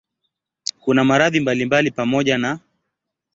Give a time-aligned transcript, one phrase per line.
[0.79, 2.59] Kuna maradhi mbalimbali pamoja na